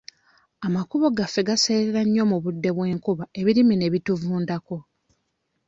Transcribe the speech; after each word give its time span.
Amakubo 0.67 1.05
gaffe 1.17 1.41
gaseerera 1.47 2.01
nnyo 2.05 2.23
mu 2.31 2.37
budde 2.43 2.69
bw'enkuba 2.75 3.23
ebirime 3.39 3.75
ne 3.77 3.87
bituvundako. 3.93 4.77